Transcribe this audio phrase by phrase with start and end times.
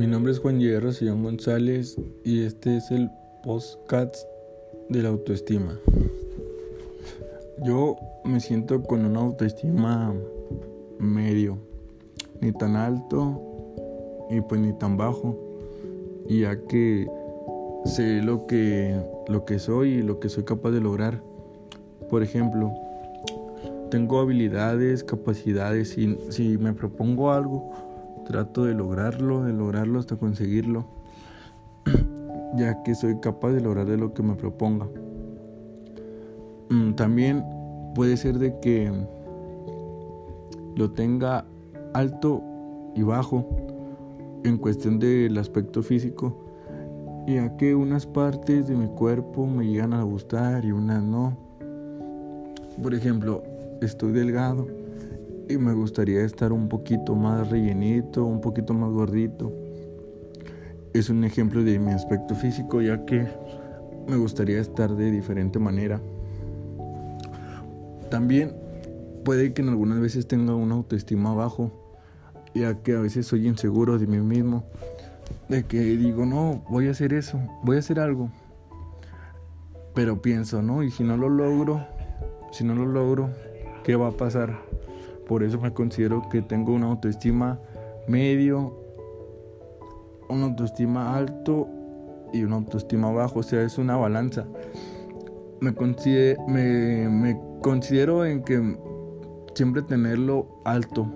[0.00, 3.10] Mi nombre es Juan Guillermo Sillón González y este es el
[3.44, 4.26] podcast
[4.88, 5.78] de la autoestima.
[7.62, 10.14] Yo me siento con una autoestima
[10.98, 11.58] medio,
[12.40, 13.42] ni tan alto
[14.30, 15.36] y pues ni tan bajo,
[16.26, 17.06] ya que
[17.84, 18.98] sé lo que,
[19.28, 21.22] lo que soy y lo que soy capaz de lograr.
[22.08, 22.72] Por ejemplo,
[23.90, 27.89] tengo habilidades, capacidades y si me propongo algo,
[28.30, 30.84] Trato de lograrlo, de lograrlo hasta conseguirlo,
[32.56, 34.86] ya que soy capaz de lograr de lo que me proponga.
[36.68, 37.44] Mm, también
[37.92, 38.92] puede ser de que
[40.76, 41.44] lo tenga
[41.92, 42.40] alto
[42.94, 43.44] y bajo
[44.44, 46.36] en cuestión del aspecto físico,
[47.26, 51.36] ya que unas partes de mi cuerpo me llegan a gustar y unas no.
[52.80, 53.42] Por ejemplo,
[53.80, 54.68] estoy delgado
[55.50, 59.52] y me gustaría estar un poquito más rellenito, un poquito más gordito.
[60.94, 63.26] Es un ejemplo de mi aspecto físico ya que
[64.06, 66.00] me gustaría estar de diferente manera.
[68.10, 68.54] También
[69.24, 71.72] puede que en algunas veces tenga una autoestima bajo,
[72.54, 74.64] ya que a veces soy inseguro de mí mismo,
[75.48, 78.30] de que digo, no, voy a hacer eso, voy a hacer algo.
[79.94, 81.84] Pero pienso, no, y si no lo logro,
[82.52, 83.30] si no lo logro,
[83.82, 84.70] ¿qué va a pasar?
[85.30, 87.60] Por eso me considero que tengo una autoestima
[88.08, 88.76] medio,
[90.28, 91.68] una autoestima alto
[92.32, 93.38] y una autoestima bajo.
[93.38, 94.48] O sea, es una balanza.
[95.60, 98.76] Me considero, me, considero en que
[99.54, 101.06] siempre tenerlo alto.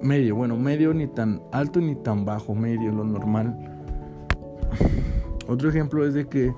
[0.00, 3.54] Medio, bueno, medio ni tan alto ni tan bajo, medio, lo normal.
[5.46, 6.54] Otro ejemplo es de que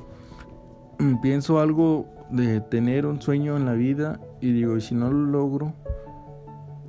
[1.22, 5.26] pienso algo de tener un sueño en la vida y digo, y si no lo
[5.26, 5.72] logro,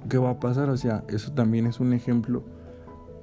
[0.09, 0.69] ¿qué va a pasar?
[0.69, 2.43] O sea, eso también es un ejemplo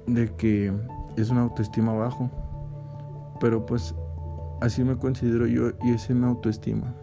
[0.07, 0.71] de que
[1.17, 2.29] es una autoestima bajo.
[3.39, 3.93] Pero pues
[4.61, 6.93] así me considero yo y es mi autoestima.